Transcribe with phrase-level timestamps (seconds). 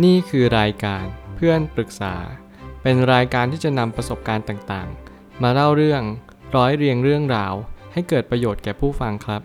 [0.00, 2.14] นี่คือรายการเพื่อนปรึกษา
[2.82, 6.02] เป็นรายการที่จะนำประสบการณ์ต่างๆ มาเล่าเรื่อง
[6.56, 7.54] ร้อยเรียงเรื่องราว
[7.92, 9.42] ให้เกิดประโยชน์แก่ผู้ฟังครับ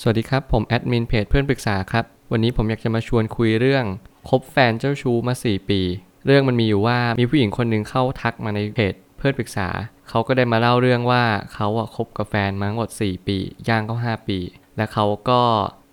[0.00, 3.84] สวัสดีครับ ผมแอดมินเพจเพื่อนปรึกษาครับ วันนี้ผมอยากจะมาชวนคุยเรื่อง
[4.28, 5.80] คบแฟนเจ้าชู้มา 4 ปี
[6.26, 9.68] เรื่องมันมีอยู่ว่ามีผู้หญิงคนหนึ่งเข้าทักมาในเพจเพื่อนปรึกษา
[10.08, 13.38] เขาก็ได้มาเล่าเรื่องว่าเขาอะคบกับแฟนมาทั้งหมด4 ปี
[13.68, 14.38] ย่างเข้า5ปี
[14.76, 15.42] และเขาก็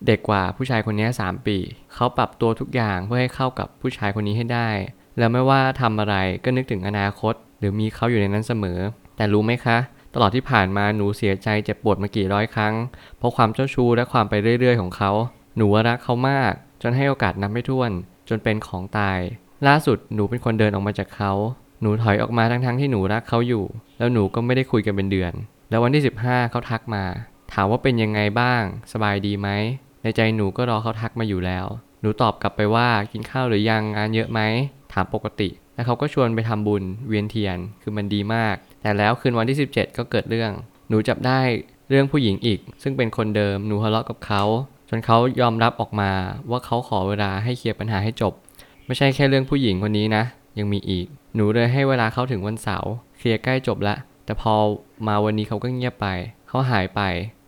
[0.05, 1.57] เด็กกว่าผู้ชายคนนี้3 ปี
[1.93, 4.69] เขาปรับตัวทุกอย่างเพื่อให้เข้ากับผู้ชายคนนี้ให้ได้
[5.17, 8.79] แล้วไม่ว่าทำอะไรก็นึกถึงอนาคต หรือมีเขาอยู่ในนั้นเสมอ
[9.15, 9.77] แต่รู้ไหมคะ
[10.13, 12.73] ตลอดที่ผ่านมาหนูเสียใจเจ็บปวดมากี่ร้อยครั้ง
[13.17, 15.11] เพราะความเจ้าชู้และความไปเรื่อยๆของเขา
[15.57, 17.91] หนูรักเขามาก จนให้โอกาสนับไม่ถ้วน
[18.29, 19.19] จนเป็นของตาย
[19.67, 21.31] ล่าสุดหนูเป็นคนเดินออกมาจากเขา
[21.81, 23.65] หนูถอยออกมาทั้งๆที่หนูรักเขาอยู่
[23.97, 25.33] แล้วหนูก็ไม่ได้คุยกันเป็นเดือน
[25.69, 27.03] แล้ววันที่ 15เขาทักมา
[27.53, 29.49] ถามว่าเป็นยังไงบ้าง สบายดีไหม
[30.03, 31.65] ในใจหนูก็รอเขาทักมาอยู่แล้ว
[32.01, 34.39] หนูตอบกลับไปว่ากินข้าวหรือยังงานเยอะไหม
[34.93, 40.51] ถามปกติ แล้วเขาก็ชวนไปทำบุญเวียนเทียนคือมันดีมาก แต่แล้วคืนวันที่ 17 ก็เกิดเรื่อง
[40.89, 41.39] หนูจับได้
[41.89, 44.43] เรื่องผู้หญิงอีก ซึ่งเป็นคนเดิมหนูทะเลาะกับเขา
[44.89, 46.11] จนเขายอมรับออกมา
[46.49, 48.33] ว่าเขาขอเวลาให้เคลียร์ปัญหาให้จบ
[48.85, 50.23] ไม่ใช่แค่เรื่องผู้หญิงคนนี้นะ
[50.57, 51.05] ยังมีอีก
[51.35, 54.53] หนูเลยให้เวลาเขาถึงวันเสาร์เคลียร์ใกล้จบละ แต่พอ
[55.07, 56.07] มาวันนี้เขาก็เงียบไป
[56.47, 57.01] เขาหายไป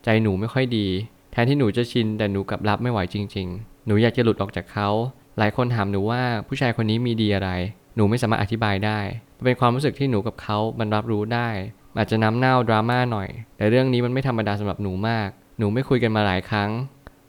[0.03, 0.87] ใจหนูไม่ค่อยดี
[1.31, 4.89] แทนที่หนูจะชินแต่หนูกลับรับไม่ไหวจริง ๆ หนูอยากจะหลุดออกจากเขา
[5.37, 7.49] หลายคนถามหนูว่าผู้ชายคนนี้มีดีอะไร
[7.95, 8.99] หนูไม่สามารถอธิบายได้
[9.37, 11.49] มันเป็นความรู้สึกที่หนูกับเขามันรับรู้ได้
[11.97, 16.69] อาจจะน้ำเน่าดราม่าหน่อย แต่เรื่องนี้มันไม่ธรรมดาสำหรับหนูมาก หนูไม่คุยกันมาหลายครั้ง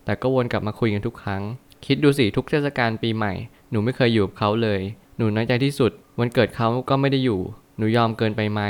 [0.05, 1.43] แต่ก็วนกลับมาคุยกันทุกครั้ง
[1.87, 3.33] คิดดูสิทุกเทศกาลปีใหม่
[3.71, 4.81] หนูไม่เคยอยู่กับเขาเลย
[5.17, 7.41] หนูน้อยใจที่สุด วันเกิดเขาก็ไม่ได้อยู่
[7.79, 8.61] หนูยอมเกินไปไหม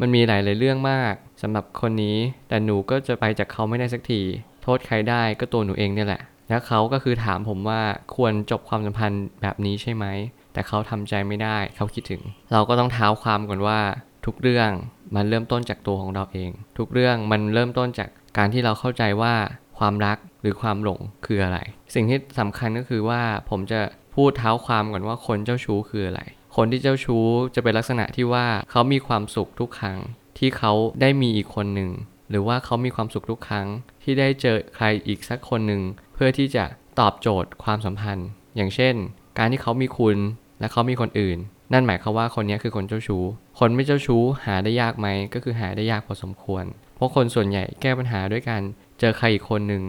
[0.00, 2.16] มันมีหลายหลายเรื่องมากสำหรับคนนี้
[2.48, 4.22] แต่หนูก็จะไปจากเขาไม่ได้สักที
[4.62, 7.80] โทษใครได้ก็ตัวหนูเองเนี่ยแหละ แล้วเขาก็คือถามผมว่า
[8.16, 10.04] ควรจบความสัมพันธ์แบบนี้ใช่ไหม
[10.52, 13.80] แต่เขาทำใจไม่ได้ เขาคิดถึง เราก็ต้องเท้าความก่อนว่า
[14.26, 14.70] ทุกเรื่อง
[15.16, 19.34] มันเริ่มต้นจากตัวของเราเอง ทุกเรื่องมันเริ่มต้นจากการที่เราเข้าใจว่า
[19.78, 21.58] ความรักหรือความหลงคืออะไร
[21.94, 23.80] สิ่งที่สำคัญก็คือว่าผมจะ
[24.14, 26.20] พูดเท้าความก่อนว่าคนเจ้าชู้คืออะไร
[26.56, 29.98] คนที่เจ้าชู้จะเป็นลักษณะที่ว่าเขามีความสุขทุกครั้ง
[30.38, 31.90] ที่เขาได้มีอีกคนหนึ่ง
[32.32, 33.66] หรือว่าเขามีความสุขทุกครั้ง
[34.02, 35.82] ที่ได้เจอใครอีกสักคนหนึ่ง
[36.14, 36.64] เพื่อที่จะ
[37.00, 38.94] ตอบโจทย์ความสัมพันธ์ อย่างเช่น
[39.38, 40.16] การที่เขามีคุณ
[40.60, 41.38] และเขามีคนอื่น
[41.72, 43.24] นั่นหมายความว่าคนนี้คือคนเจ้าชู้
[43.58, 48.62] คนไม่เจ้าชู้หาได้ยากไหมก็คือหาได้ยากพอสมควร เพราะคนส่วนใหญ่แก้ปัญหาด้วยการ
[49.00, 49.82] เจอใครอีกคนหนึ่ง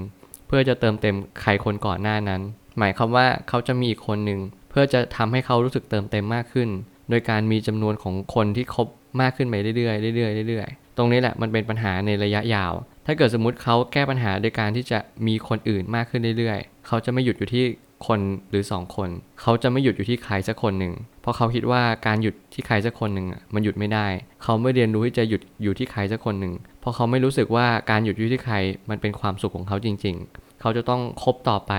[0.48, 2.42] เพื่อจะเติมเต็มใครคนก่อนหน้านั้น
[2.80, 4.40] หมายความว่าเขาจะมีอีกคนหนึ่ง
[4.70, 6.70] เพื่อจะทำให้เขารู้สึกเติมเต็มมากขึ้น
[7.10, 8.88] โดยการมีจำนวนของคนที่คบ
[9.22, 12.74] มากขึ้นไปเรื่อยๆเรื่อยๆเรื่อยๆ ตรงนี้แหละมันเป็นปัญหาในระยะยาว
[13.06, 17.66] ถ้าเกิดสมมติเขาแก้ปัญหาโดยการที่จะมีคนอื่นมากขึ้นเรื่อยๆ เขาจะไม่หยุดอยู่ที่
[18.08, 19.10] คนหรือ 2 คน
[19.42, 24.08] เขาจะไม่หยุดอยู่ที่ใครสักคนหนึ่ง เพราะเขาคิดว่าการหยุดที่ใครสักคนหนึ่งมันหยุดไม่ได้
[24.44, 28.56] เขาไม่เรียนรู้ที่จะหยุดอยู่ที่ใครสักคนหนึ่ง เพราะเขาไม่รู้สึกว่าการหยุดอยู่ที่ใคร
[28.90, 31.74] มันเป็นความสุขของเขาจริง ๆ เขาจะต้องคบต่อไป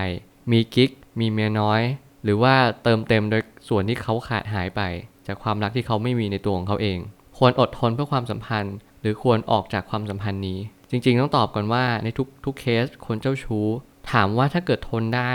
[0.51, 0.89] มีกิ๊ก
[1.19, 1.81] มีเมียน้อย
[2.23, 4.81] หรือว่าเติมเต็มโดยส่วนที่เขาขาดหายไป
[5.27, 6.99] จากความรักที่เขาไม่มีในตัวของเขาเอง
[7.37, 8.75] ควรอดทนเพื่อความสัมพันธ์
[9.05, 13.67] รือควรออกจากความสัมพันธ์นี้ จริง ๆ ต้องตอบก่อนว่าในทุกทุกเคสคนเจ้าชู้
[14.11, 15.33] ถามว่าถ้าเกิดทนได้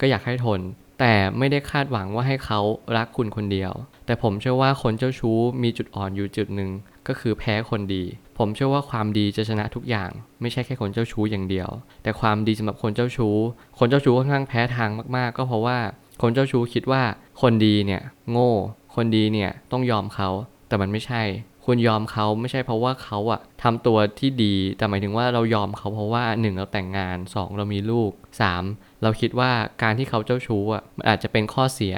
[0.00, 0.60] ก็อยากให้ทน
[1.00, 2.60] แต่ไม่ได้คาดหวังว่าให้เขา
[2.96, 3.72] รักคุณคนเดียว
[4.06, 6.70] แต่ผมเชื่อว่าคนเจ้าชู้มีจุดอ่อนอยู่จุดหนึ่ง
[7.08, 8.04] ก็คือแพ้คนดี
[8.38, 10.10] ผมเชื่อว่าความดีจะชนะทุกอย่าง
[10.40, 11.68] ไม่ใช่แค่คนเจ้าชู้อย่างเดียว
[12.02, 13.36] แต่ความดีสำหรับคนเจ้าชู้
[13.78, 15.78] คนเจ้าชู้ค่อนข้างแพ้ทางมากๆ ก็เพราะว่า
[16.22, 17.02] คนเจ้าชู้คิดว่า
[17.42, 18.52] คนดีเนี่ยโง่
[18.94, 20.28] คนดีเนี่ยต้องยอมเขา
[20.68, 21.22] แต่มันไม่ใช่
[21.66, 28.62] คุณยอมเขาไม่ใช่เพราะว่าเขาอะทำตัวที่ดี แต่หมายถึงว่าเรายอมเขาเพราะว่าหนึ่งเราแต่งงานสองเรามีลูกสาม
[29.02, 29.50] เราคิดว่า
[29.82, 31.94] การที่เขาเจ้าชู้อะมันอาจจะเป็นข้อเสีย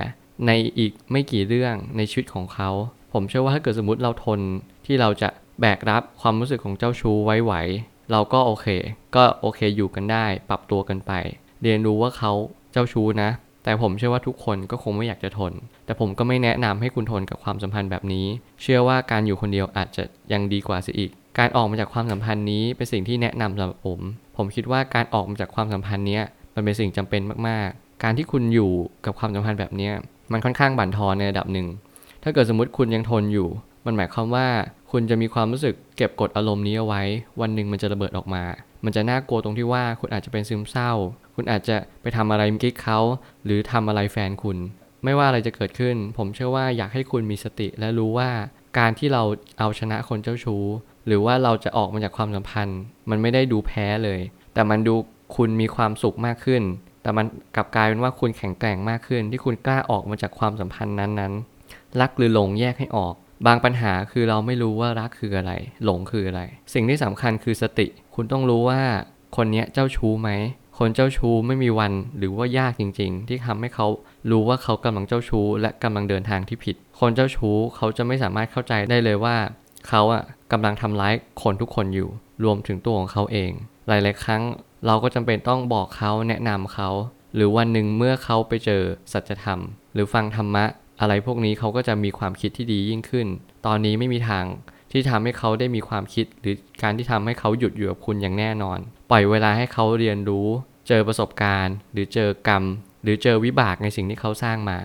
[0.47, 2.70] ในอีกไม่กี่เรื่องในชีวิตของเขา
[3.12, 4.41] ผมเชื่อว่าถ้าเกิดสมมติเราทน
[4.86, 5.28] ที่เราจะ
[5.60, 7.54] แบกรับความรู้สึกของเจ้าชู้ไว้ไหว
[8.10, 8.66] เราก็โอเค
[9.16, 11.12] ก็โอเคอยู่กันได้ ปรับตัวกันไป
[11.62, 12.32] เรียนรู้ว่าเขา
[12.72, 13.31] เจ้าชู้นะ
[13.64, 15.52] แต่ผมเชื่อว่าทุกคนก็คงไม่อยากจะทน
[15.87, 18.26] แต่ผมก็ไม่แนะนำให้คุณทนกับความสัมพันธ์แบบนี้
[18.62, 20.02] เชื่อว่าการอยู่คนเดียวอาจจะ
[20.32, 24.00] ยังดีกว่าเสียอีก การออกมาจากความสัมพันธ์นี้เป็นสิ่งที่แนะนำสำหรับผม
[24.37, 26.25] ผมคิดว่าการออกมาจากความสัมพันธ์เนี้ย
[26.55, 28.72] มันเป็นสิ่งจำเป็นมากๆ การที่คุณอยู่
[29.05, 29.93] กับความสัมพันธ์แบบเนี้ย
[30.32, 31.67] มันค่อนข้างบั่นทอนในระดับหนึ่ง
[32.22, 33.49] ถ้าเกิดสมมติคุณยังทนอยู่
[33.87, 34.46] มันหมายความว่า
[34.90, 37.02] คุณจะมีความรู้สึกเก็บกดอารมณ์นี้เอาไว้
[37.40, 38.44] วันหนึ่งมันจะระเบิดออกมา
[38.84, 40.93] มันจะน่ากลัวตรงที่ว่าคุณอาจจะเป็นซึมเศร้า
[41.34, 42.98] คุณอาจจะไปทำอะไรกิ๊กเขา
[43.44, 44.58] หรือทำอะไรแฟนคุณ
[45.04, 48.31] ไม่ว่าอะไรจะเกิดขึ้น ผมเชื่อว่าอยากให้คุณมีสติและรู้ว่า
[48.78, 49.22] การที่เรา
[49.58, 50.64] เอาชนะคนเจ้าชู้
[51.06, 54.20] หรือว่าเราจะออกมาจากความสัมพันธ์ มันไม่ได้ดูแพ้เลย
[54.54, 54.94] แต่มันดู
[55.36, 56.62] คุณมีความสุขมากขึ้น
[57.02, 57.26] แต่มัน
[57.56, 63.14] กลับกลายเป็นว่าคุณแข็งแกร่งมากขึ้น ที่คุณกล้าออกมาจากความสัมพันธ์นั้นๆ รักหรือหลงแยกให้ออก
[63.46, 65.52] บางปัญหาคือเราไม่รู้ว่ารักคืออะไร
[65.84, 66.42] หลงคืออะไร
[66.75, 68.81] สิ่งที่สำคัญคือสติ คุณต้องรู้ว่า
[69.36, 70.31] คนนี้เจ้าชู้ไหม
[70.79, 73.87] คนเจ้าชู้ไม่มีวันหรือว่ายากจริง ๆ ที่ทำให้เขา
[74.31, 79.37] รู้ว่าเขากำลังเจ้าชู้ และกำลังเดินทางที่ผิด คนเจ้าชู้เขาจะไม่สามารถเข้าใจได้เลยว่า
[79.88, 80.23] เขาอะ
[80.53, 82.09] กำลังทำร้ายคนทุกคนอยู่
[82.44, 83.50] รวมถึงตัวของเขาเอง
[83.88, 84.43] หลายๆครั้ง
[84.87, 86.88] เราก็จำเป็นต้องบอกเขาแนะนำเขา
[87.35, 88.82] หรือวันหนึ่งเมื่อเขาไปเจอ
[89.12, 89.61] สัจธรรม
[89.94, 90.65] หรือฟังธรรมะ
[91.00, 93.27] อะไรพวกนี้เขาก็จะมีความคิดที่ดียิ่งขึ้น
[93.67, 94.44] ตอนนี้ไม่มีทาง
[94.96, 98.79] ที่ทำให้เขาได้มีความคิด หรือการที่ทำให้เขาหยุดอยู่กับคุณอย่างแน่นอน
[99.11, 100.49] ปล่อยเวลาให้เขาเรียนรู้
[100.88, 102.64] เจอประสบการณ์ หรือเจอกรรม
[103.02, 104.79] หรือเจอวิบากในสิ่งที่เขาสร้างมา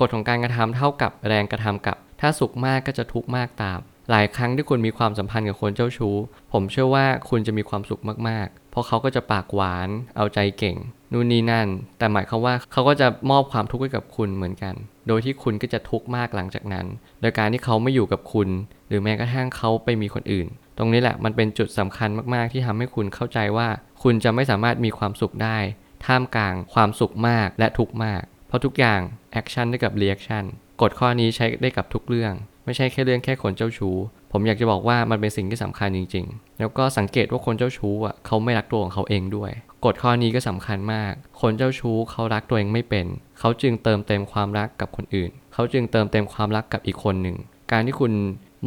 [0.00, 3.78] กฎของการกระทำเท่ากับแรงกระทำกับ ถ้าสุขมากก็จะทุกข์มากตาม
[4.10, 6.16] หลายครั้งที่คุณมีความสัมพันธ์กับคนเจ้าชู้
[6.52, 10.76] ผมเชื่อว่าคุณจะมีความสุขมากๆ เพราะเขาก็จะปากหวาน เอาใจเก่ง
[11.12, 11.68] นู่นนี่นั่น
[11.98, 14.74] แต่หมายความว่าเขาก็จะมอบความทุกข์ให้กับคุณเหมือนกัน
[15.08, 16.86] โดยที่คุณก็จะทุกข์มากหลังจากนั้น
[17.20, 18.48] โดยการที่เขาไม่อยู่กับคุณ
[18.88, 20.46] หรือแม้กระทั่งเขาไปมีคนอื่น
[20.78, 23.68] ตรงนี้แหละมันเป็นจุดสำคัญมากๆ ที่ทำให้คุณเข้าใจว่า
[24.02, 25.58] คุณจะไม่สามารถมีความสุขได้
[26.06, 29.00] ท่ามกลาง ความสุขมากและทุกข์มาก เพราะทุกอย่าง
[29.32, 30.44] action เท่ากับ reaction
[30.80, 32.34] กฎข้อนี้ใช้ได้กับทุกเรื่อง
[32.64, 33.96] ไม่ใช่แค่เรื่องแค่คนเจ้าชู้
[34.32, 39.50] ผมอยากจะบอกว่ามันเป็นสิ่งที่สำคัญจริง ๆ แล้วก็สังเกตว่าคนเจ้าชู้อะเขาไม่รักตัวของเขาเองด้วย
[39.84, 43.06] กฎข้อนี้ก็สำคัญมาก คนเจ้าชู้เขารักตัวเองไม่เป็น
[43.38, 47.36] เขาจึงเติมเต็มความรักกับคนอื่น เขาจึงเติมเต็มความรักกับอีกคนหนึ่ง
[47.72, 48.12] การที่คุณ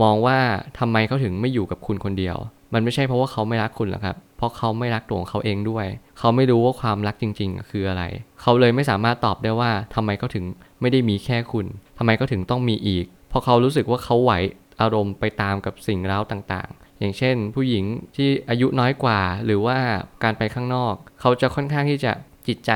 [0.02, 0.40] มองว่า
[0.80, 2.38] ทำไมเขาถึงไม่อยู่กับคุณคนเดียว
[2.74, 5.86] มันไม่ใช่เพราะว่าเขาไม่รักคุณหรอกครับ เพราะเขาไม่รักตัวของเขาเองด้วย
[6.20, 8.04] เขาไม่รู้ว่าความรักจริง ๆ คืออะไร
[8.42, 10.46] เขาเลยไม่สามารถตอบได้ว่าทำไมเขาถึง
[10.82, 11.66] ไม่ได้มีแค่คุณ
[11.98, 14.34] ทำไมเขาถึงต้องมีอีก พราะเขารู้สึกว่าเขาไหว
[14.82, 17.86] อารมณ์ไปตามกับสิ่งเร้าต่างๆ อย่างเช่น ผู้หญิง
[18.16, 19.80] ที่อายุน้อยกว่า หรือว่า
[20.24, 22.12] การไปข้างนอก เขาจะค่อนข้างที่จะ
[22.48, 22.72] จิตใจ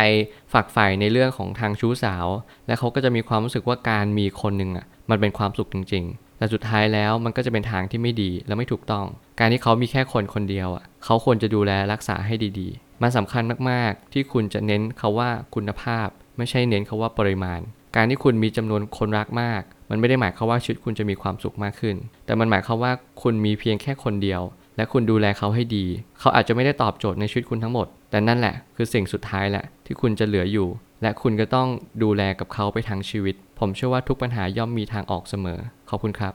[0.53, 2.27] ฝักใฝ่ในเรื่องของทางชู้สาว
[2.67, 9.05] และเขาก็จะมีความรู้สึกว่าการมีคนหนึ่งอะมันเป็นความสุขจริง ๆ แต่สุดท้ายแล้วมันก็จะเป็นทางที่ไม่ดีและไม่ถูกต้อง
[9.39, 16.07] การที่เขามีแค่คนคนเดียวอะเขาควรจะดูแลรักษาให้ดีๆ มันสำคัญมากๆ ที่คุณจะเน้นเขาว่าคุณภาพ
[16.37, 17.59] ไม่ใช่เน้นเขาว่าปริมาณ
[17.95, 21.95] การที่คุณมีจำนวนคนรักมาก มันไม่ได้หมายความว่าชีวิตคุณจะมีความสุขมากขึ้น
[22.25, 22.91] แต่มันหมายความว่า
[23.21, 24.41] คุณมีเพียงแค่คนเดียว
[24.77, 25.85] และคุณดูแลเขาให้ดี
[26.19, 30.67] เขาอาจจะไม่ได้ตอบโจทย์ในชีวิตคุณทั้งหมด แต่นั่นแหละคือสิ่งสุดท้ายแหละที่คุณจะเหลืออยู่
[31.01, 31.67] และคุณก็ต้อง
[32.03, 35.59] ดูแลกับเขาไปทั้งชีวิต ผมเชื่อว่าทุกปัญหาย่อมมีทางออกเสมอ
[35.89, 36.33] ขอบคุณครับ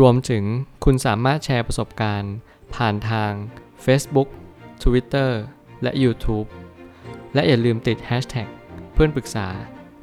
[0.00, 0.44] รวมถึง
[0.84, 2.34] คุณสามารถแชร์ประสบการณ์
[2.74, 3.32] ผ่านทาง
[3.84, 4.28] Facebook
[4.82, 5.30] Twitter
[5.82, 6.48] และ YouTube
[7.34, 8.48] และอย่าลืมติด Hashtag
[8.92, 9.46] เพื่อนปรึกษา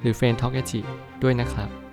[0.02, 0.62] หรือ f r ร e n d t a l k a
[1.24, 1.85] ด้วยนะครับ